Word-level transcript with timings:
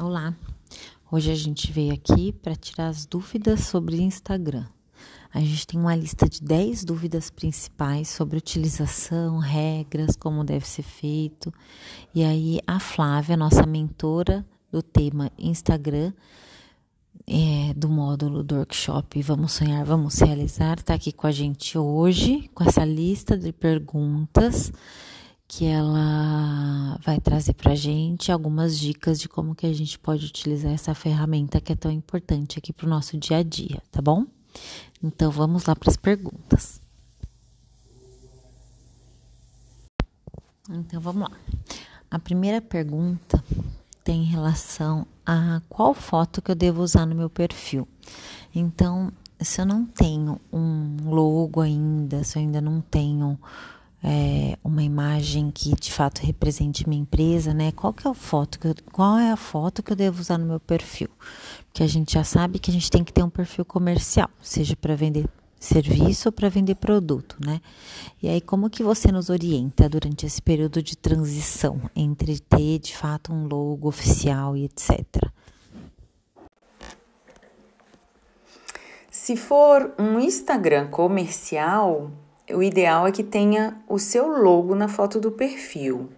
Olá, 0.00 0.32
hoje 1.10 1.32
a 1.32 1.34
gente 1.34 1.72
veio 1.72 1.92
aqui 1.92 2.30
para 2.30 2.54
tirar 2.54 2.86
as 2.86 3.04
dúvidas 3.04 3.64
sobre 3.64 4.00
Instagram. 4.00 4.64
A 5.34 5.40
gente 5.40 5.66
tem 5.66 5.80
uma 5.80 5.96
lista 5.96 6.28
de 6.28 6.40
10 6.40 6.84
dúvidas 6.84 7.30
principais 7.30 8.06
sobre 8.06 8.38
utilização, 8.38 9.38
regras, 9.38 10.14
como 10.14 10.44
deve 10.44 10.68
ser 10.68 10.84
feito. 10.84 11.52
E 12.14 12.22
aí 12.22 12.60
a 12.64 12.78
Flávia, 12.78 13.36
nossa 13.36 13.66
mentora 13.66 14.46
do 14.70 14.82
tema 14.82 15.32
Instagram, 15.36 16.12
é, 17.26 17.74
do 17.74 17.88
módulo 17.88 18.44
do 18.44 18.54
workshop 18.54 19.20
Vamos 19.22 19.50
Sonhar, 19.50 19.84
Vamos 19.84 20.20
Realizar, 20.20 20.78
está 20.78 20.94
aqui 20.94 21.10
com 21.10 21.26
a 21.26 21.32
gente 21.32 21.76
hoje 21.76 22.48
com 22.54 22.62
essa 22.62 22.84
lista 22.84 23.36
de 23.36 23.52
perguntas 23.52 24.72
que 25.48 25.64
ela 25.64 26.98
vai 27.02 27.18
trazer 27.18 27.54
para 27.54 27.72
a 27.72 27.74
gente 27.74 28.30
algumas 28.30 28.78
dicas 28.78 29.18
de 29.18 29.30
como 29.30 29.54
que 29.54 29.66
a 29.66 29.72
gente 29.72 29.98
pode 29.98 30.26
utilizar 30.26 30.70
essa 30.70 30.94
ferramenta 30.94 31.58
que 31.58 31.72
é 31.72 31.76
tão 31.76 31.90
importante 31.90 32.58
aqui 32.58 32.70
para 32.70 32.86
o 32.86 32.90
nosso 32.90 33.16
dia 33.16 33.38
a 33.38 33.42
dia, 33.42 33.82
tá 33.90 34.02
bom? 34.02 34.26
Então 35.02 35.30
vamos 35.30 35.64
lá 35.64 35.74
para 35.74 35.88
as 35.88 35.96
perguntas. 35.96 36.82
Então 40.68 41.00
vamos 41.00 41.30
lá. 41.30 41.36
A 42.10 42.18
primeira 42.18 42.60
pergunta 42.60 43.42
tem 44.04 44.24
relação 44.24 45.06
a 45.24 45.62
qual 45.66 45.94
foto 45.94 46.42
que 46.42 46.50
eu 46.50 46.54
devo 46.54 46.82
usar 46.82 47.06
no 47.06 47.14
meu 47.14 47.30
perfil. 47.30 47.88
Então, 48.54 49.10
se 49.40 49.60
eu 49.60 49.66
não 49.66 49.86
tenho 49.86 50.38
um 50.52 51.10
logo 51.10 51.60
ainda, 51.62 52.22
se 52.22 52.38
eu 52.38 52.42
ainda 52.42 52.60
não 52.60 52.82
tenho 52.82 53.38
é, 54.02 54.56
uma 54.62 54.82
imagem 54.82 55.50
que 55.50 55.74
de 55.74 55.92
fato 55.92 56.20
represente 56.20 56.88
minha 56.88 57.02
empresa, 57.02 57.52
né? 57.52 57.72
Qual 57.72 57.92
que 57.92 58.06
é 58.06 58.10
a 58.10 58.14
foto 58.14 58.58
que 58.58 58.68
eu, 58.68 58.74
qual 58.92 59.18
é 59.18 59.30
a 59.30 59.36
foto 59.36 59.82
que 59.82 59.92
eu 59.92 59.96
devo 59.96 60.20
usar 60.20 60.38
no 60.38 60.46
meu 60.46 60.60
perfil? 60.60 61.08
Porque 61.66 61.82
a 61.82 61.86
gente 61.86 62.12
já 62.12 62.24
sabe 62.24 62.58
que 62.58 62.70
a 62.70 62.74
gente 62.74 62.90
tem 62.90 63.02
que 63.02 63.12
ter 63.12 63.22
um 63.22 63.30
perfil 63.30 63.64
comercial, 63.64 64.30
seja 64.40 64.76
para 64.76 64.94
vender 64.94 65.28
serviço 65.58 66.28
ou 66.28 66.32
para 66.32 66.48
vender 66.48 66.76
produto, 66.76 67.36
né? 67.44 67.60
E 68.22 68.28
aí 68.28 68.40
como 68.40 68.70
que 68.70 68.82
você 68.82 69.10
nos 69.10 69.28
orienta 69.28 69.88
durante 69.88 70.24
esse 70.24 70.40
período 70.40 70.80
de 70.82 70.96
transição 70.96 71.80
entre 71.96 72.38
ter 72.38 72.78
de 72.78 72.96
fato 72.96 73.32
um 73.32 73.46
logo 73.46 73.88
oficial 73.88 74.56
e 74.56 74.64
etc. 74.64 75.28
Se 79.10 79.36
for 79.36 79.92
um 79.98 80.20
Instagram 80.20 80.88
comercial, 80.88 82.12
o 82.50 82.62
ideal 82.62 83.06
é 83.06 83.12
que 83.12 83.22
tenha 83.22 83.76
o 83.88 83.98
seu 83.98 84.26
logo 84.26 84.74
na 84.74 84.88
foto 84.88 85.20
do 85.20 85.30
perfil. 85.30 86.08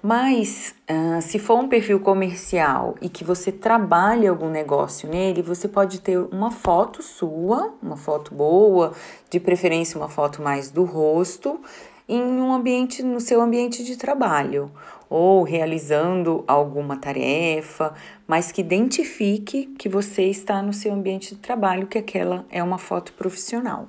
Mas 0.00 0.76
uh, 0.88 1.20
se 1.20 1.40
for 1.40 1.58
um 1.58 1.68
perfil 1.68 1.98
comercial 1.98 2.94
e 3.00 3.08
que 3.08 3.24
você 3.24 3.50
trabalhe 3.50 4.28
algum 4.28 4.48
negócio 4.48 5.08
nele, 5.08 5.42
você 5.42 5.66
pode 5.66 6.00
ter 6.00 6.18
uma 6.18 6.52
foto 6.52 7.02
sua, 7.02 7.74
uma 7.82 7.96
foto 7.96 8.32
boa, 8.32 8.92
de 9.28 9.40
preferência 9.40 9.98
uma 9.98 10.08
foto 10.08 10.40
mais 10.40 10.70
do 10.70 10.84
rosto, 10.84 11.60
em 12.08 12.22
um 12.22 12.52
ambiente, 12.52 13.02
no 13.02 13.20
seu 13.20 13.40
ambiente 13.40 13.84
de 13.84 13.96
trabalho, 13.96 14.70
ou 15.10 15.42
realizando 15.42 16.44
alguma 16.46 16.96
tarefa, 16.96 17.92
mas 18.26 18.52
que 18.52 18.60
identifique 18.60 19.66
que 19.78 19.88
você 19.88 20.22
está 20.24 20.62
no 20.62 20.72
seu 20.72 20.92
ambiente 20.94 21.34
de 21.34 21.40
trabalho, 21.40 21.88
que 21.88 21.98
aquela 21.98 22.46
é 22.50 22.62
uma 22.62 22.78
foto 22.78 23.12
profissional. 23.14 23.88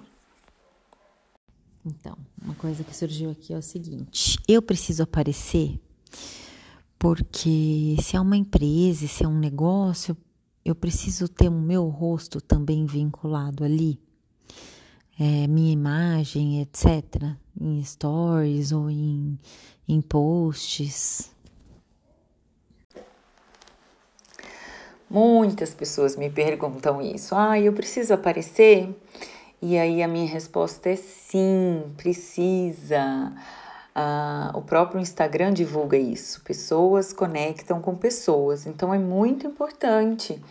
Então, 1.85 2.17
uma 2.41 2.55
coisa 2.55 2.83
que 2.83 2.95
surgiu 2.95 3.31
aqui 3.31 3.53
é 3.53 3.57
o 3.57 3.61
seguinte: 3.61 4.37
eu 4.47 4.61
preciso 4.61 5.03
aparecer 5.03 5.79
porque 6.99 7.95
se 8.01 8.17
é 8.17 8.19
uma 8.19 8.35
empresa, 8.35 9.07
se 9.07 9.23
é 9.23 9.27
um 9.27 9.39
negócio, 9.39 10.17
eu 10.65 10.75
preciso 10.75 11.29
ter 11.29 11.47
o 11.47 11.51
meu 11.51 11.87
rosto 11.87 12.41
também 12.41 12.85
vinculado 12.85 13.63
ali, 13.63 13.97
é, 15.17 15.47
minha 15.47 15.71
imagem, 15.71 16.61
etc., 16.61 17.23
em 17.59 17.81
stories 17.83 18.73
ou 18.73 18.89
em, 18.89 19.39
em 19.87 20.01
posts. 20.01 21.31
Muitas 25.09 25.73
pessoas 25.73 26.15
me 26.15 26.29
perguntam 26.29 27.01
isso. 27.01 27.33
Ah, 27.33 27.59
eu 27.59 27.73
preciso 27.73 28.13
aparecer? 28.13 28.93
E 29.61 29.77
aí 29.77 30.01
a 30.01 30.07
minha 30.07 30.27
resposta 30.27 30.89
é 30.89 30.95
sim, 30.95 31.93
precisa. 31.97 33.33
Ah, 33.93 34.51
o 34.55 34.61
próprio 34.61 35.01
Instagram 35.01 35.51
divulga 35.51 35.97
isso. 35.97 36.41
Pessoas 36.43 37.11
conectam 37.11 37.81
com 37.81 37.95
pessoas. 37.95 38.65
Então 38.65 38.93
é 38.93 38.97
muito 38.97 39.45
importante 39.45 40.41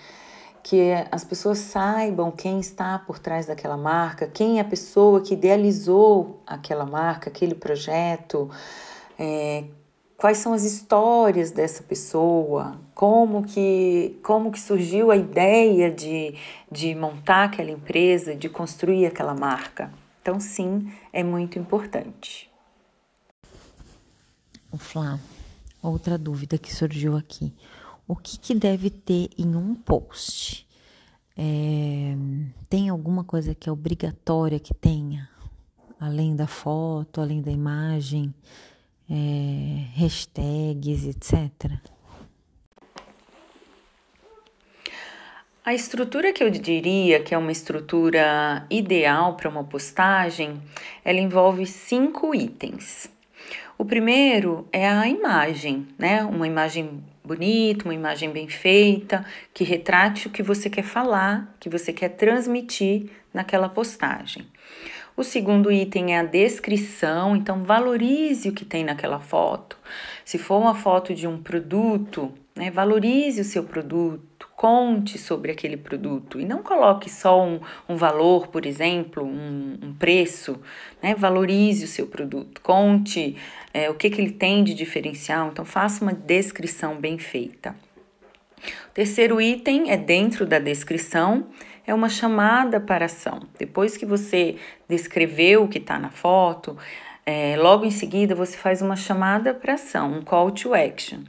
que 0.62 0.92
as 1.10 1.24
pessoas 1.24 1.58
saibam 1.58 2.30
quem 2.30 2.60
está 2.60 2.98
por 2.98 3.18
trás 3.18 3.46
daquela 3.46 3.78
marca, 3.78 4.26
quem 4.26 4.58
é 4.58 4.60
a 4.60 4.64
pessoa 4.64 5.22
que 5.22 5.32
idealizou 5.32 6.42
aquela 6.46 6.84
marca, 6.84 7.30
aquele 7.30 7.54
projeto, 7.54 8.50
é, 9.18 9.64
quais 10.18 10.38
são 10.38 10.52
as 10.52 10.64
histórias 10.64 11.52
dessa 11.52 11.80
pessoa, 11.80 12.76
como 12.92 13.44
que, 13.44 14.18
como 14.22 14.50
que 14.50 14.60
surgiu 14.60 15.12
a 15.12 15.16
ideia 15.16 15.92
de, 15.92 16.34
de 16.70 16.92
montar 16.96 17.44
aquela 17.44 17.70
empresa, 17.70 18.34
de 18.34 18.48
construir 18.48 19.06
aquela 19.06 19.32
marca. 19.32 19.92
Então, 20.20 20.40
sim, 20.40 20.92
é 21.12 21.22
muito 21.22 21.56
importante. 21.56 22.50
O 24.72 24.76
Flá, 24.76 25.20
outra 25.80 26.18
dúvida 26.18 26.58
que 26.58 26.74
surgiu 26.74 27.16
aqui. 27.16 27.54
O 28.06 28.16
que, 28.16 28.38
que 28.38 28.54
deve 28.56 28.90
ter 28.90 29.30
em 29.38 29.54
um 29.54 29.72
post? 29.72 30.66
É, 31.36 32.16
tem 32.68 32.88
alguma 32.88 33.22
coisa 33.22 33.54
que 33.54 33.68
é 33.68 33.72
obrigatória 33.72 34.58
que 34.58 34.74
tenha? 34.74 35.30
Além 36.00 36.34
da 36.34 36.48
foto, 36.48 37.20
além 37.20 37.40
da 37.40 37.52
imagem? 37.52 38.34
É, 39.10 40.00
hashtags, 40.00 41.06
etc. 41.06 41.72
A 45.64 45.74
estrutura 45.74 46.32
que 46.32 46.42
eu 46.42 46.48
diria 46.48 47.20
que 47.20 47.34
é 47.34 47.38
uma 47.38 47.52
estrutura 47.52 48.66
ideal 48.70 49.36
para 49.36 49.50
uma 49.50 49.64
postagem, 49.64 50.62
ela 51.04 51.18
envolve 51.18 51.66
cinco 51.66 52.34
itens. 52.34 53.10
O 53.76 53.84
primeiro 53.84 54.66
é 54.72 54.88
a 54.88 55.06
imagem, 55.06 55.86
né? 55.98 56.24
Uma 56.24 56.46
imagem 56.46 57.04
bonita, 57.22 57.84
uma 57.84 57.94
imagem 57.94 58.30
bem 58.30 58.48
feita, 58.48 59.24
que 59.52 59.62
retrate 59.62 60.26
o 60.26 60.30
que 60.30 60.42
você 60.42 60.70
quer 60.70 60.82
falar, 60.82 61.54
que 61.60 61.68
você 61.68 61.92
quer 61.92 62.08
transmitir 62.08 63.10
naquela 63.32 63.68
postagem. 63.68 64.46
O 65.18 65.24
segundo 65.24 65.72
item 65.72 66.14
é 66.14 66.20
a 66.20 66.22
descrição, 66.22 67.34
então 67.34 67.64
valorize 67.64 68.48
o 68.48 68.52
que 68.52 68.64
tem 68.64 68.84
naquela 68.84 69.18
foto. 69.18 69.76
Se 70.24 70.38
for 70.38 70.60
uma 70.60 70.76
foto 70.76 71.12
de 71.12 71.26
um 71.26 71.42
produto, 71.42 72.32
né, 72.54 72.70
valorize 72.70 73.40
o 73.40 73.44
seu 73.44 73.64
produto, 73.64 74.48
conte 74.54 75.18
sobre 75.18 75.50
aquele 75.50 75.76
produto 75.76 76.38
e 76.38 76.44
não 76.44 76.62
coloque 76.62 77.10
só 77.10 77.44
um, 77.44 77.58
um 77.88 77.96
valor, 77.96 78.46
por 78.46 78.64
exemplo, 78.64 79.24
um, 79.24 79.76
um 79.82 79.92
preço, 79.92 80.62
né, 81.02 81.16
valorize 81.16 81.84
o 81.84 81.88
seu 81.88 82.06
produto, 82.06 82.60
conte 82.60 83.34
é, 83.74 83.90
o 83.90 83.94
que, 83.94 84.10
que 84.10 84.20
ele 84.20 84.30
tem 84.30 84.62
de 84.62 84.72
diferencial, 84.72 85.48
então 85.48 85.64
faça 85.64 86.00
uma 86.00 86.12
descrição 86.12 86.94
bem 86.94 87.18
feita. 87.18 87.74
O 88.88 88.94
terceiro 88.94 89.40
item 89.40 89.90
é 89.90 89.96
dentro 89.96 90.46
da 90.46 90.58
descrição, 90.58 91.46
é 91.86 91.94
uma 91.94 92.08
chamada 92.08 92.78
para 92.78 93.06
ação. 93.06 93.40
Depois 93.58 93.96
que 93.96 94.04
você 94.04 94.56
descreveu 94.88 95.64
o 95.64 95.68
que 95.68 95.78
está 95.78 95.98
na 95.98 96.10
foto, 96.10 96.76
é, 97.24 97.56
logo 97.56 97.84
em 97.84 97.90
seguida 97.90 98.34
você 98.34 98.56
faz 98.56 98.80
uma 98.82 98.96
chamada 98.96 99.52
para 99.54 99.74
ação, 99.74 100.18
um 100.18 100.22
call 100.22 100.50
to 100.50 100.74
action. 100.74 101.20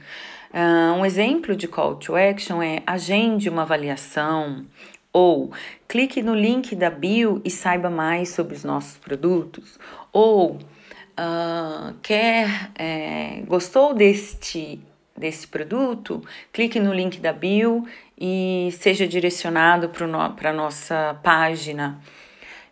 Uh, 0.52 0.98
um 0.98 1.06
exemplo 1.06 1.54
de 1.54 1.68
call 1.68 1.94
to 1.94 2.16
action 2.16 2.60
é 2.60 2.82
agende 2.84 3.48
uma 3.48 3.62
avaliação 3.62 4.66
ou 5.12 5.52
clique 5.86 6.22
no 6.22 6.34
link 6.34 6.74
da 6.74 6.90
bio 6.90 7.40
e 7.44 7.50
saiba 7.50 7.88
mais 7.88 8.30
sobre 8.30 8.56
os 8.56 8.64
nossos 8.64 8.98
produtos 8.98 9.78
ou 10.12 10.54
uh, 10.54 11.94
quer 12.02 12.70
é, 12.74 13.42
gostou 13.46 13.94
deste 13.94 14.80
desse 15.20 15.46
produto, 15.46 16.20
clique 16.52 16.80
no 16.80 16.92
link 16.92 17.20
da 17.20 17.32
bio 17.32 17.86
e 18.18 18.70
seja 18.72 19.06
direcionado 19.06 19.90
para 19.90 20.50
a 20.50 20.52
nossa 20.52 21.20
página. 21.22 22.00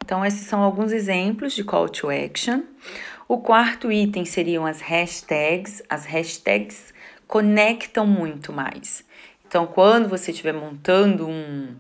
Então, 0.05 0.25
esses 0.25 0.47
são 0.47 0.63
alguns 0.63 0.91
exemplos 0.91 1.53
de 1.53 1.63
call 1.63 1.89
to 1.89 2.09
action. 2.09 2.63
O 3.29 3.39
quarto 3.39 3.93
item 3.93 4.25
seriam 4.25 4.65
as 4.65 4.81
hashtags. 4.81 5.83
As 5.89 6.07
hashtags 6.07 6.95
conectam 7.27 8.07
muito 8.07 8.53
mais. 8.53 9.05
Então, 9.47 9.67
quando 9.67 10.09
você 10.09 10.31
estiver 10.31 10.55
montando 10.55 11.29
um, 11.29 11.77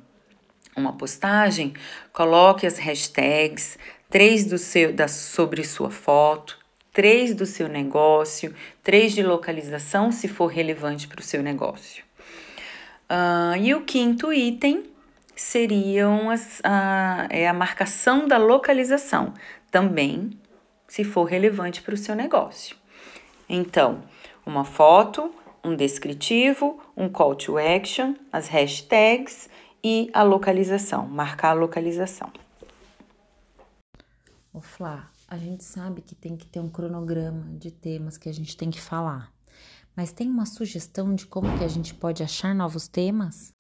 uma 0.76 0.92
postagem, 0.92 1.72
coloque 2.12 2.66
as 2.66 2.78
hashtags, 2.78 3.78
três 4.10 4.44
do 4.44 4.58
seu, 4.58 4.92
da, 4.92 5.08
sobre 5.08 5.64
sua 5.64 5.90
foto, 5.90 6.58
três 6.98 7.32
do 7.32 7.46
seu 7.46 7.68
negócio, 7.68 8.52
três 8.82 9.12
de 9.12 9.22
localização, 9.22 10.10
se 10.10 10.26
for 10.26 10.48
relevante 10.48 11.06
para 11.06 11.20
o 11.20 11.22
seu 11.22 11.40
negócio. 11.44 12.02
Uh, 13.08 13.56
e 13.62 13.72
o 13.72 13.84
quinto 13.84 14.32
item 14.32 14.82
seriam 15.36 16.28
as, 16.28 16.60
a, 16.64 17.28
é 17.30 17.46
a 17.46 17.54
marcação 17.54 18.26
da 18.26 18.36
localização, 18.36 19.32
também 19.70 20.30
se 20.88 21.04
for 21.04 21.22
relevante 21.22 21.82
para 21.82 21.94
o 21.94 21.96
seu 21.96 22.16
negócio. 22.16 22.76
Então, 23.48 24.02
uma 24.44 24.64
foto, 24.64 25.32
um 25.62 25.76
descritivo, 25.76 26.82
um 26.96 27.08
call 27.08 27.36
to 27.36 27.58
action, 27.58 28.16
as 28.32 28.48
hashtags 28.48 29.48
e 29.84 30.10
a 30.12 30.24
localização, 30.24 31.06
marcar 31.06 31.50
a 31.50 31.60
localização. 31.60 32.32
Ô 34.52 34.60
Flá, 34.60 35.08
a 35.28 35.36
gente 35.36 35.62
sabe 35.62 36.00
que 36.00 36.14
tem 36.14 36.34
que 36.36 36.46
ter 36.46 36.58
um 36.58 36.70
cronograma 36.70 37.46
de 37.58 37.70
temas 37.70 38.16
que 38.16 38.30
a 38.30 38.32
gente 38.32 38.56
tem 38.56 38.70
que 38.70 38.80
falar. 38.80 39.30
Mas 39.94 40.10
tem 40.10 40.30
uma 40.30 40.46
sugestão 40.46 41.14
de 41.14 41.26
como 41.26 41.58
que 41.58 41.64
a 41.64 41.68
gente 41.68 41.92
pode 41.92 42.22
achar 42.22 42.54
novos 42.54 42.88
temas? 42.88 43.52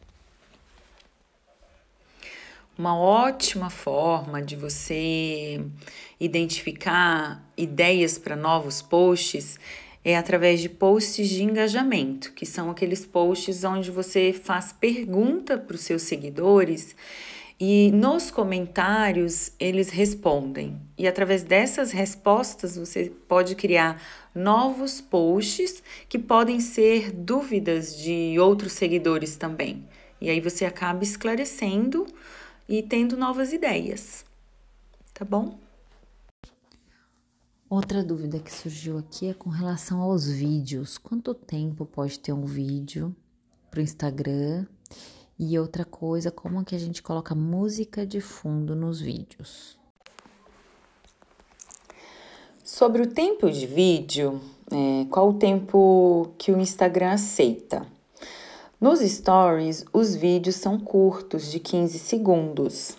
Uma 2.76 2.96
ótima 2.96 3.68
forma 3.68 4.40
de 4.40 4.56
você 4.56 5.62
identificar 6.18 7.44
ideias 7.56 8.16
para 8.16 8.34
novos 8.34 8.80
posts 8.80 9.58
é 10.02 10.16
através 10.16 10.60
de 10.60 10.70
posts 10.70 11.28
de 11.28 11.42
engajamento, 11.42 12.32
que 12.32 12.46
são 12.46 12.70
aqueles 12.70 13.04
posts 13.04 13.62
onde 13.64 13.90
você 13.90 14.32
faz 14.32 14.72
pergunta 14.72 15.58
para 15.58 15.74
os 15.74 15.82
seus 15.82 16.02
seguidores 16.02 16.96
e 17.60 17.90
nos 17.92 18.30
comentários 18.30 19.52
eles 19.58 19.90
respondem. 19.90 20.80
E 20.96 21.08
através 21.08 21.42
dessas 21.42 21.90
respostas 21.90 22.76
você 22.76 23.12
pode 23.26 23.54
criar 23.56 24.00
novos 24.34 25.00
posts 25.00 25.82
que 26.08 26.18
podem 26.18 26.60
ser 26.60 27.10
dúvidas 27.10 27.96
de 27.96 28.38
outros 28.38 28.72
seguidores 28.72 29.36
também. 29.36 29.84
E 30.20 30.30
aí 30.30 30.40
você 30.40 30.64
acaba 30.64 31.02
esclarecendo 31.02 32.06
e 32.68 32.82
tendo 32.82 33.16
novas 33.16 33.52
ideias. 33.52 34.24
Tá 35.12 35.24
bom? 35.24 35.58
Outra 37.68 38.02
dúvida 38.02 38.38
que 38.38 38.52
surgiu 38.52 38.98
aqui 38.98 39.28
é 39.28 39.34
com 39.34 39.50
relação 39.50 40.00
aos 40.00 40.26
vídeos. 40.26 40.96
Quanto 40.96 41.34
tempo 41.34 41.84
pode 41.84 42.18
ter 42.18 42.32
um 42.32 42.46
vídeo 42.46 43.14
para 43.70 43.80
o 43.80 43.82
Instagram? 43.82 44.64
E 45.38 45.56
outra 45.56 45.84
coisa, 45.84 46.32
como 46.32 46.64
que 46.64 46.74
a 46.74 46.78
gente 46.78 47.00
coloca 47.00 47.32
música 47.32 48.04
de 48.04 48.20
fundo 48.20 48.74
nos 48.74 49.00
vídeos? 49.00 49.78
Sobre 52.64 53.02
o 53.02 53.06
tempo 53.06 53.48
de 53.48 53.64
vídeo, 53.64 54.40
é, 54.72 55.06
qual 55.08 55.28
o 55.30 55.34
tempo 55.34 56.30
que 56.36 56.50
o 56.50 56.60
Instagram 56.60 57.12
aceita? 57.12 57.86
Nos 58.80 58.98
stories, 58.98 59.84
os 59.92 60.16
vídeos 60.16 60.56
são 60.56 60.76
curtos, 60.76 61.52
de 61.52 61.60
15 61.60 62.00
segundos. 62.00 62.96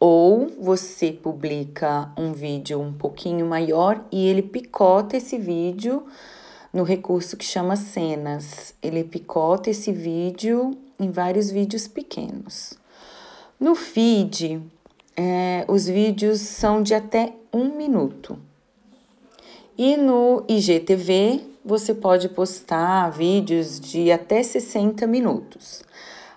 Ou 0.00 0.48
você 0.58 1.12
publica 1.12 2.10
um 2.16 2.32
vídeo 2.32 2.80
um 2.80 2.92
pouquinho 2.92 3.44
maior 3.44 4.02
e 4.10 4.26
ele 4.26 4.42
picota 4.42 5.18
esse 5.18 5.36
vídeo 5.36 6.06
no 6.72 6.84
recurso 6.84 7.36
que 7.36 7.44
chama 7.44 7.76
cenas. 7.76 8.74
Ele 8.82 9.04
picota 9.04 9.68
esse 9.68 9.92
vídeo 9.92 10.76
em 11.04 11.10
vários 11.10 11.50
vídeos 11.50 11.88
pequenos. 11.88 12.74
No 13.58 13.74
feed, 13.74 14.62
é, 15.16 15.64
os 15.68 15.86
vídeos 15.86 16.40
são 16.40 16.82
de 16.82 16.94
até 16.94 17.32
um 17.52 17.76
minuto. 17.76 18.38
E 19.76 19.96
no 19.96 20.44
IGTV, 20.48 21.42
você 21.64 21.94
pode 21.94 22.28
postar 22.28 23.10
vídeos 23.10 23.78
de 23.78 24.10
até 24.10 24.42
60 24.42 25.06
minutos. 25.06 25.82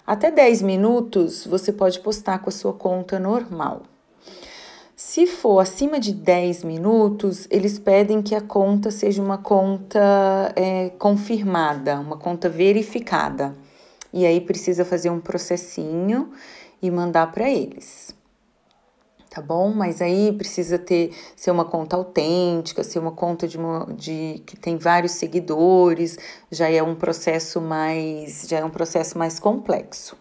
Até 0.05 0.29
10 0.29 0.61
minutos, 0.61 1.45
você 1.45 1.71
pode 1.71 1.99
postar 1.99 2.39
com 2.39 2.49
a 2.49 2.53
sua 2.53 2.73
conta 2.73 3.19
normal. 3.19 3.83
Se 4.95 5.27
for 5.27 5.59
acima 5.59 5.99
de 5.99 6.13
10 6.13 6.63
minutos, 6.63 7.47
eles 7.49 7.77
pedem 7.79 8.21
que 8.21 8.33
a 8.33 8.41
conta 8.41 8.91
seja 8.91 9.21
uma 9.21 9.37
conta 9.37 9.99
é, 10.55 10.89
confirmada, 10.97 11.99
uma 11.99 12.17
conta 12.17 12.47
verificada. 12.47 13.53
E 14.15 14.25
aí 14.25 14.39
precisa 14.39 14.85
fazer 14.85 15.09
um 15.09 15.19
processinho 15.19 16.31
e 16.81 16.89
mandar 16.89 17.33
para 17.33 17.49
eles. 17.49 18.15
Tá 19.29 19.41
bom? 19.41 19.73
Mas 19.73 20.01
aí 20.01 20.31
precisa 20.31 20.79
ter 20.79 21.11
ser 21.35 21.51
uma 21.51 21.65
conta 21.65 21.97
autêntica, 21.97 22.81
ser 22.81 22.99
uma 22.99 23.11
conta 23.11 23.45
de, 23.45 23.57
uma, 23.57 23.85
de 23.93 24.41
que 24.45 24.55
tem 24.55 24.77
vários 24.77 25.11
seguidores, 25.11 26.17
já 26.49 26.69
é 26.69 26.81
um 26.81 26.95
processo 26.95 27.59
mais 27.59 28.45
já 28.47 28.59
é 28.59 28.63
um 28.63 28.69
processo 28.69 29.17
mais 29.17 29.37
complexo. 29.37 30.15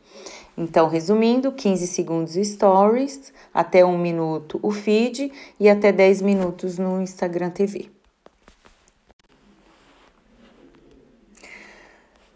Então, 0.58 0.88
resumindo, 0.88 1.52
15 1.52 1.86
segundos 1.86 2.34
stories, 2.34 3.32
até 3.52 3.84
um 3.84 3.96
minuto 3.96 4.58
o 4.60 4.72
feed 4.72 5.30
e 5.60 5.68
até 5.68 5.92
10 5.92 6.20
minutos 6.20 6.78
no 6.78 7.00
Instagram 7.00 7.50
TV. 7.50 7.94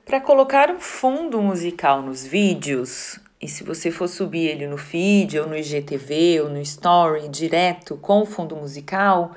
Para 0.08 0.22
colocar 0.22 0.70
um 0.70 0.81
fundo 0.81 1.43
musical 1.43 2.00
nos 2.00 2.26
vídeos, 2.26 3.20
e 3.38 3.46
se 3.46 3.62
você 3.62 3.90
for 3.90 4.08
subir 4.08 4.46
ele 4.46 4.66
no 4.66 4.78
feed 4.78 5.38
ou 5.38 5.46
no 5.46 5.55
IGTV 5.55 6.40
ou 6.40 6.49
no 6.49 6.62
Story 6.62 7.28
direto 7.28 7.94
com 7.99 8.22
o 8.22 8.25
fundo 8.25 8.56
musical, 8.56 9.32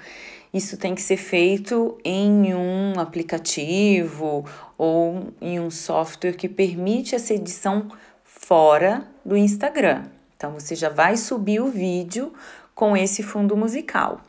isso 0.53 0.77
tem 0.77 0.95
que 0.95 1.01
ser 1.01 1.17
feito 1.17 1.97
em 2.05 2.53
um 2.53 2.97
aplicativo 2.97 4.45
ou 4.77 5.33
em 5.41 5.59
um 5.59 5.69
software 5.69 6.37
que 6.37 6.47
permite 6.47 7.15
essa 7.15 7.33
edição 7.33 7.89
fora 8.23 9.05
do 9.25 9.35
Instagram. 9.35 10.05
Então 10.37 10.53
você 10.53 10.73
já 10.73 10.87
vai 10.87 11.17
subir 11.17 11.59
o 11.59 11.67
vídeo 11.67 12.31
com 12.73 12.95
esse 12.95 13.21
fundo 13.21 13.57
musical. 13.57 14.21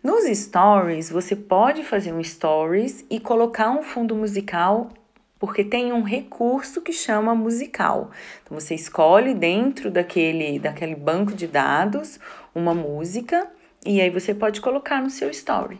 Nos 0.00 0.24
stories, 0.38 1.10
você 1.10 1.34
pode 1.34 1.82
fazer 1.82 2.12
um 2.12 2.22
stories 2.22 3.04
e 3.10 3.18
colocar 3.18 3.72
um 3.72 3.82
fundo 3.82 4.14
musical 4.14 4.88
porque 5.44 5.62
tem 5.62 5.92
um 5.92 6.00
recurso 6.00 6.80
que 6.80 6.90
chama 6.90 7.34
musical. 7.34 8.10
Então 8.42 8.58
você 8.58 8.74
escolhe 8.74 9.34
dentro 9.34 9.90
daquele, 9.90 10.58
daquele 10.58 10.94
banco 10.94 11.34
de 11.34 11.46
dados 11.46 12.18
uma 12.54 12.74
música 12.74 13.46
e 13.84 14.00
aí 14.00 14.08
você 14.08 14.34
pode 14.34 14.62
colocar 14.62 15.02
no 15.02 15.10
seu 15.10 15.28
story. 15.28 15.78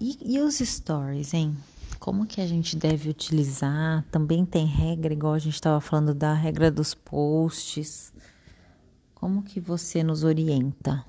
E, 0.00 0.18
e 0.20 0.40
os 0.40 0.58
stories, 0.58 1.32
hein? 1.32 1.56
Como 2.00 2.26
que 2.26 2.40
a 2.40 2.46
gente 2.48 2.74
deve 2.74 3.08
utilizar? 3.08 4.04
Também 4.10 4.44
tem 4.44 4.66
regra, 4.66 5.12
igual 5.12 5.34
a 5.34 5.38
gente 5.38 5.54
estava 5.54 5.80
falando 5.80 6.12
da 6.12 6.34
regra 6.34 6.72
dos 6.72 6.92
posts. 6.92 8.12
Como 9.14 9.44
que 9.44 9.60
você 9.60 10.02
nos 10.02 10.24
orienta? 10.24 11.04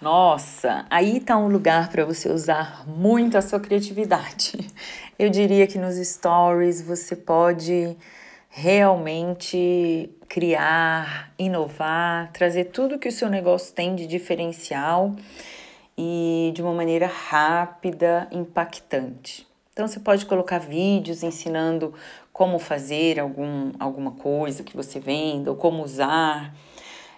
Nossa, 0.00 0.86
aí 0.88 1.16
está 1.16 1.36
um 1.36 1.48
lugar 1.48 1.90
para 1.90 2.04
você 2.04 2.30
usar 2.30 2.86
muito 2.86 3.36
a 3.36 3.42
sua 3.42 3.58
criatividade. 3.58 4.56
Eu 5.18 5.28
diria 5.28 5.66
que 5.66 5.76
nos 5.76 5.96
stories 5.96 6.80
você 6.80 7.16
pode 7.16 7.96
realmente 8.48 10.08
criar, 10.28 11.32
inovar, 11.36 12.30
trazer 12.30 12.66
tudo 12.66 12.96
que 12.96 13.08
o 13.08 13.12
seu 13.12 13.28
negócio 13.28 13.74
tem 13.74 13.96
de 13.96 14.06
diferencial 14.06 15.16
e 15.96 16.52
de 16.54 16.62
uma 16.62 16.72
maneira 16.72 17.08
rápida, 17.08 18.28
impactante. 18.30 19.48
Então 19.72 19.88
você 19.88 19.98
pode 19.98 20.26
colocar 20.26 20.58
vídeos 20.58 21.24
ensinando 21.24 21.92
como 22.32 22.60
fazer 22.60 23.18
algum, 23.18 23.72
alguma 23.80 24.12
coisa 24.12 24.62
que 24.62 24.76
você 24.76 25.00
venda 25.00 25.50
ou 25.50 25.56
como 25.56 25.82
usar, 25.82 26.54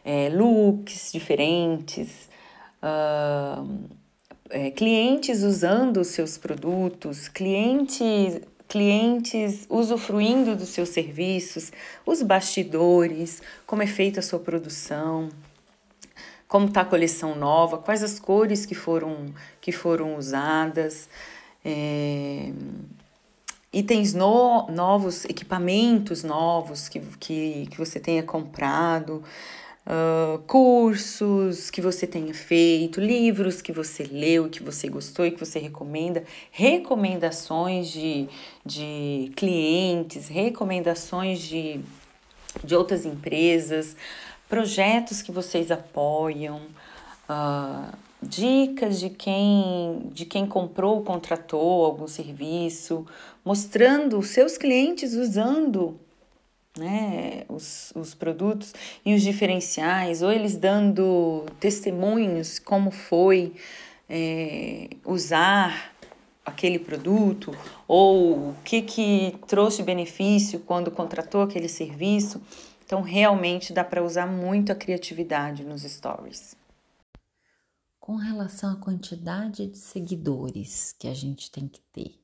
é, 0.03 0.31
looks 0.31 1.13
diferentes 1.13 2.30
é, 4.51 4.71
clientes 4.71 5.43
usando 5.43 5.99
os 5.99 6.09
seus 6.09 6.37
produtos, 6.39 7.29
clientes, 7.29 8.41
clientes 8.69 9.67
usufruindo 9.69 10.57
dos 10.57 10.69
seus 10.71 10.91
serviços, 10.91 11.73
os 12.07 12.23
bastidores, 12.23 13.43
como 13.67 13.83
é 13.83 13.87
feita 13.87 14.21
a 14.21 14.23
sua 14.23 14.39
produção, 14.39 15.29
como 16.49 16.67
está 16.67 16.81
a 16.81 16.85
coleção 16.85 17.35
nova, 17.35 17.79
quais 17.79 18.03
as 18.03 18.19
cores 18.19 18.67
que 18.67 18.75
foram, 18.75 19.33
que 19.61 19.71
foram 19.71 20.17
usadas, 20.17 21.09
é, 21.65 22.53
itens 23.73 24.15
no, 24.15 24.67
novos, 24.69 25.25
equipamentos 25.27 26.25
novos 26.25 26.89
que, 26.89 27.01
que, 27.21 27.69
que 27.71 27.79
você 27.79 28.01
tenha 28.01 28.23
comprado 28.23 29.23
uh, 29.87 30.39
cursos 30.41 31.71
que 31.71 31.81
você 31.81 32.07
tenha 32.07 32.35
feito, 32.35 33.01
livros 33.01 33.63
que 33.63 33.73
você 33.73 34.05
leu 34.05 34.49
que 34.49 34.63
você 34.63 34.89
gostou 34.89 35.27
e 35.27 35.31
que 35.31 35.39
você 35.39 35.59
recomenda, 35.59 36.25
recomendações 36.51 37.89
de, 37.89 38.29
de 38.65 39.33
clientes, 39.37 40.29
recomendações 40.29 41.41
de, 41.41 41.81
de 42.63 42.75
outras 42.75 43.05
empresas, 43.05 43.97
projetos 44.49 45.23
que 45.23 45.33
vocês 45.33 45.71
apoiam. 45.71 46.61
Uh, 47.29 48.11
dicas 48.23 49.01
de 49.01 49.09
quem 49.09 50.11
de 50.13 50.27
quem 50.27 50.47
comprou, 50.47 51.03
contratou 51.03 51.85
algum 51.85 52.07
serviço, 52.07 53.07
mostrando 53.45 54.19
os 54.19 54.29
seus 54.29 54.59
clientes 54.59 55.15
usando 55.15 55.99
né, 56.81 57.45
os, 57.47 57.93
os 57.95 58.15
produtos 58.15 58.75
e 59.05 59.15
os 59.15 59.23
diferenciais, 59.23 60.23
ou 60.23 60.33
eles 60.33 60.57
dando 60.57 61.45
testemunhos 61.61 62.59
como 62.59 62.91
foi 62.91 63.53
é, 64.09 64.89
usar 65.05 65.95
aquele 66.45 66.79
produto, 66.79 67.55
ou 67.87 68.51
o 68.51 68.57
que, 68.65 68.81
que 68.81 69.39
trouxe 69.47 69.83
benefício 69.83 70.61
quando 70.61 70.91
contratou 70.91 71.43
aquele 71.43 71.69
serviço. 71.69 72.41
Então, 72.85 73.03
realmente 73.03 73.73
dá 73.73 73.85
para 73.85 74.03
usar 74.03 74.27
muito 74.27 74.73
a 74.73 74.75
criatividade 74.75 75.65
nos 75.65 75.83
stories. 75.83 76.57
Com 78.01 78.17
relação 78.17 78.73
à 78.73 78.77
quantidade 78.77 79.67
de 79.67 79.79
seguidores 79.79 80.97
que 80.99 81.07
a 81.07 81.15
gente 81.15 81.51
tem 81.51 81.69
que 81.69 81.81
ter, 81.93 82.19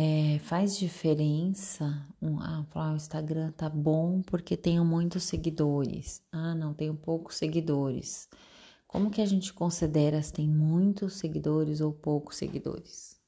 é, 0.00 0.38
faz 0.44 0.78
diferença 0.78 2.06
um, 2.22 2.38
ah, 2.38 2.64
falar, 2.70 2.92
o 2.92 2.96
Instagram 2.96 3.50
tá 3.50 3.68
bom 3.68 4.22
porque 4.22 4.56
tenho 4.56 4.84
muitos 4.84 5.24
seguidores. 5.24 6.22
Ah, 6.30 6.54
não, 6.54 6.72
tenho 6.72 6.94
poucos 6.94 7.34
seguidores. 7.34 8.28
Como 8.86 9.10
que 9.10 9.20
a 9.20 9.26
gente 9.26 9.52
considera 9.52 10.22
se 10.22 10.32
tem 10.32 10.46
muitos 10.46 11.14
seguidores 11.14 11.80
ou 11.80 11.92
poucos 11.92 12.36
seguidores? 12.36 13.18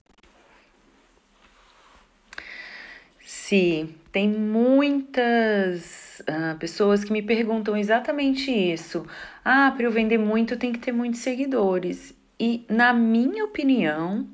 Sim, 3.26 3.92
tem 4.12 4.28
muitas 4.28 6.20
uh, 6.20 6.56
pessoas 6.56 7.02
que 7.02 7.12
me 7.12 7.20
perguntam 7.20 7.76
exatamente 7.76 8.48
isso. 8.48 9.04
Ah, 9.44 9.72
para 9.72 9.86
eu 9.86 9.90
vender 9.90 10.18
muito 10.18 10.56
tem 10.56 10.70
que 10.70 10.78
ter 10.78 10.92
muitos 10.92 11.18
seguidores. 11.18 12.14
E 12.38 12.64
na 12.68 12.94
minha 12.94 13.44
opinião, 13.44 14.28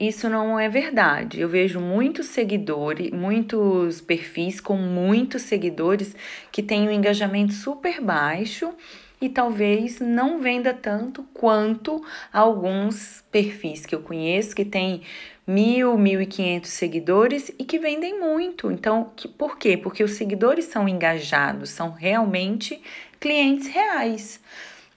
isso 0.00 0.30
não 0.30 0.58
é 0.58 0.66
verdade. 0.66 1.40
Eu 1.40 1.48
vejo 1.48 1.78
muitos 1.78 2.26
seguidores, 2.26 3.10
muitos 3.10 4.00
perfis 4.00 4.58
com 4.58 4.76
muitos 4.76 5.42
seguidores 5.42 6.16
que 6.50 6.62
têm 6.62 6.88
um 6.88 6.90
engajamento 6.90 7.52
super 7.52 8.00
baixo 8.00 8.72
e 9.20 9.28
talvez 9.28 10.00
não 10.00 10.40
venda 10.40 10.72
tanto 10.72 11.22
quanto 11.34 12.02
alguns 12.32 13.22
perfis 13.30 13.84
que 13.84 13.94
eu 13.94 14.00
conheço 14.00 14.56
que 14.56 14.64
têm 14.64 15.02
mil, 15.46 15.98
mil 15.98 16.22
e 16.22 16.26
quinhentos 16.26 16.70
seguidores 16.70 17.52
e 17.58 17.64
que 17.64 17.78
vendem 17.78 18.18
muito. 18.18 18.70
Então, 18.70 19.12
que, 19.14 19.28
por 19.28 19.58
quê? 19.58 19.76
Porque 19.76 20.02
os 20.02 20.12
seguidores 20.12 20.64
são 20.64 20.88
engajados, 20.88 21.68
são 21.68 21.90
realmente 21.90 22.80
clientes 23.18 23.66
reais. 23.66 24.40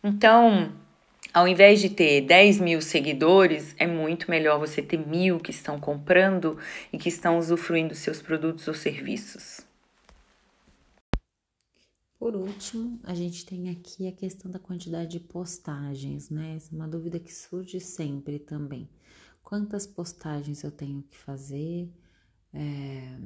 Então, 0.02 0.72
ao 1.34 1.48
invés 1.48 1.82
de 1.82 1.90
ter 1.90 2.22
10 2.22 2.60
mil 2.60 2.82
seguidores, 2.82 3.74
é 3.80 3.88
muito 3.88 4.30
melhor 4.30 4.60
você 4.60 4.82
ter 4.82 4.98
mil 4.98 5.40
que 5.40 5.50
estão 5.50 5.80
comprando 5.80 6.60
e 6.92 6.98
que 6.98 7.10
estão 7.10 7.40
usufruindo 7.40 7.96
seus 7.96 8.22
produtos 8.22 8.68
ou 8.68 8.74
serviços. 8.74 9.62
Por 12.20 12.36
último, 12.36 13.00
a 13.04 13.14
gente 13.14 13.46
tem 13.46 13.70
aqui 13.70 14.08
a 14.08 14.12
questão 14.12 14.50
da 14.50 14.60
quantidade 14.60 15.12
de 15.12 15.20
postagens, 15.20 16.30
né? 16.30 16.56
Essa 16.56 16.74
é 16.74 16.76
uma 16.76 16.88
dúvida 16.88 17.20
que 17.20 17.34
surge 17.34 17.80
sempre 17.80 18.40
também. 18.40 18.88
Quantas 19.44 19.86
postagens 19.86 20.64
eu 20.64 20.72
tenho 20.72 21.02
que 21.02 21.18
fazer 21.18 21.90
é, 22.54 23.18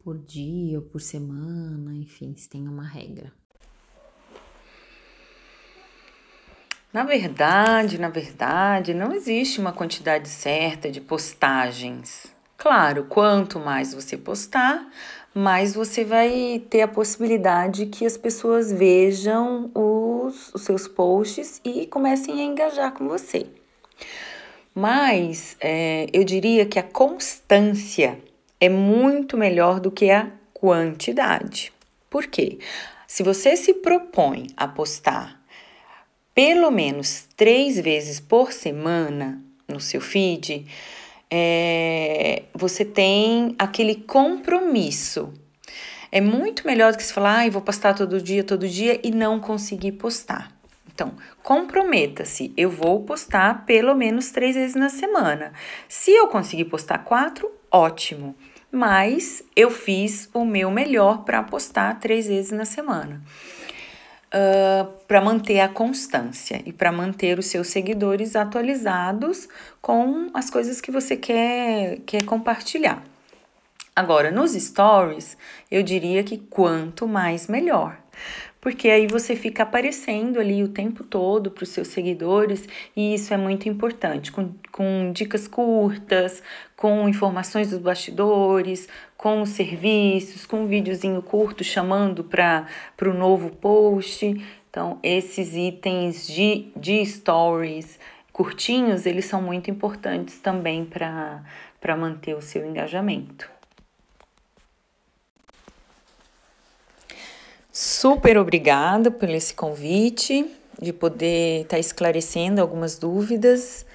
por 0.00 0.18
dia 0.18 0.78
ou 0.78 0.84
por 0.84 1.00
semana, 1.00 1.94
enfim, 1.94 2.34
se 2.36 2.48
tem 2.48 2.68
uma 2.68 2.86
regra. 2.86 3.32
Na 6.94 7.02
verdade, 7.02 7.98
na 7.98 8.08
verdade, 8.08 8.94
não 8.94 9.12
existe 9.12 9.58
uma 9.58 9.72
quantidade 9.72 10.28
certa 10.28 10.88
de 10.88 11.00
postagens. 11.00 12.32
Claro, 12.56 13.06
quanto 13.08 13.58
mais 13.58 13.92
você 13.92 14.16
postar, 14.16 14.88
mais 15.34 15.74
você 15.74 16.04
vai 16.04 16.62
ter 16.70 16.82
a 16.82 16.88
possibilidade 16.88 17.86
que 17.86 18.06
as 18.06 18.16
pessoas 18.16 18.70
vejam 18.70 19.72
os, 19.74 20.54
os 20.54 20.62
seus 20.62 20.86
posts 20.86 21.60
e 21.64 21.84
comecem 21.88 22.40
a 22.40 22.44
engajar 22.44 22.92
com 22.92 23.08
você. 23.08 23.44
Mas 24.72 25.56
é, 25.60 26.06
eu 26.12 26.22
diria 26.22 26.64
que 26.64 26.78
a 26.78 26.84
constância 26.84 28.20
é 28.60 28.68
muito 28.68 29.36
melhor 29.36 29.80
do 29.80 29.90
que 29.90 30.12
a 30.12 30.30
quantidade. 30.52 31.72
Por 32.08 32.28
quê? 32.28 32.60
Se 33.08 33.24
você 33.24 33.56
se 33.56 33.74
propõe 33.74 34.46
a 34.56 34.68
postar 34.68 35.43
pelo 36.34 36.70
menos 36.70 37.26
três 37.36 37.78
vezes 37.78 38.18
por 38.18 38.52
semana 38.52 39.40
no 39.68 39.78
seu 39.78 40.00
feed, 40.00 40.66
é, 41.30 42.42
você 42.52 42.84
tem 42.84 43.54
aquele 43.58 43.94
compromisso. 43.94 45.32
É 46.10 46.20
muito 46.20 46.66
melhor 46.66 46.92
do 46.92 46.98
que 46.98 47.04
você 47.04 47.12
falar, 47.12 47.46
ah, 47.46 47.50
vou 47.50 47.62
postar 47.62 47.94
todo 47.94 48.20
dia, 48.20 48.42
todo 48.42 48.68
dia 48.68 49.00
e 49.02 49.10
não 49.10 49.38
conseguir 49.40 49.92
postar. 49.92 50.52
Então, 50.92 51.14
comprometa-se. 51.42 52.52
Eu 52.56 52.70
vou 52.70 53.02
postar 53.02 53.64
pelo 53.64 53.94
menos 53.94 54.30
três 54.30 54.54
vezes 54.54 54.76
na 54.76 54.88
semana. 54.88 55.52
Se 55.88 56.12
eu 56.12 56.28
conseguir 56.28 56.66
postar 56.66 56.98
quatro, 56.98 57.50
ótimo. 57.70 58.36
Mas 58.70 59.42
eu 59.56 59.70
fiz 59.70 60.28
o 60.32 60.44
meu 60.44 60.70
melhor 60.70 61.24
para 61.24 61.42
postar 61.42 61.98
três 61.98 62.26
vezes 62.26 62.52
na 62.52 62.64
semana 62.64 63.20
uh, 64.34 64.92
para 65.06 65.20
manter 65.20 65.60
a 65.60 65.68
constância 65.68 66.60
e 66.66 66.72
para 66.72 66.90
manter 66.90 67.38
os 67.38 67.46
seus 67.46 67.68
seguidores 67.68 68.34
atualizados 68.34 69.48
com 69.80 70.30
as 70.34 70.50
coisas 70.50 70.80
que 70.80 70.90
você 70.90 71.16
quer, 71.16 72.00
quer 72.04 72.24
compartilhar. 72.24 73.02
Agora, 73.94 74.32
nos 74.32 74.52
stories, 74.52 75.36
eu 75.70 75.82
diria 75.82 76.24
que 76.24 76.36
quanto 76.38 77.06
mais 77.06 77.46
melhor 77.46 77.96
porque 78.64 78.88
aí 78.88 79.06
você 79.06 79.36
fica 79.36 79.62
aparecendo 79.62 80.40
ali 80.40 80.62
o 80.62 80.68
tempo 80.68 81.04
todo 81.04 81.50
para 81.50 81.64
os 81.64 81.68
seus 81.68 81.88
seguidores 81.88 82.66
e 82.96 83.12
isso 83.12 83.34
é 83.34 83.36
muito 83.36 83.68
importante, 83.68 84.32
com, 84.32 84.54
com 84.72 85.12
dicas 85.12 85.46
curtas, 85.46 86.42
com 86.74 87.06
informações 87.06 87.68
dos 87.68 87.78
bastidores, 87.78 88.88
com 89.24 89.40
os 89.40 89.48
serviços, 89.48 90.44
com 90.44 90.64
um 90.64 90.66
videozinho 90.66 91.22
curto 91.22 91.64
chamando 91.64 92.22
para 92.22 92.68
o 93.00 93.14
novo 93.14 93.48
post. 93.48 94.36
Então, 94.68 94.98
esses 95.02 95.54
itens 95.54 96.26
de, 96.26 96.70
de 96.76 97.02
stories 97.06 97.98
curtinhos, 98.34 99.06
eles 99.06 99.24
são 99.24 99.40
muito 99.40 99.70
importantes 99.70 100.38
também 100.40 100.84
para 100.84 101.42
manter 101.96 102.36
o 102.36 102.42
seu 102.42 102.66
engajamento. 102.66 103.50
Super 107.72 108.36
obrigada 108.36 109.10
por 109.10 109.30
esse 109.30 109.54
convite, 109.54 110.54
de 110.78 110.92
poder 110.92 111.62
estar 111.62 111.76
tá 111.76 111.78
esclarecendo 111.78 112.60
algumas 112.60 112.98
dúvidas 112.98 113.86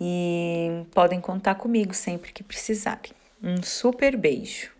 e 0.00 0.84
podem 0.92 1.20
contar 1.20 1.54
comigo 1.54 1.94
sempre 1.94 2.32
que 2.32 2.42
precisarem. 2.42 3.17
Um 3.42 3.62
super 3.62 4.16
beijo! 4.16 4.77